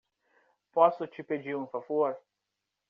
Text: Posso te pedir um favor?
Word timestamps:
Posso 0.71 1.05
te 1.07 1.21
pedir 1.23 1.55
um 1.55 1.67
favor? 1.67 2.17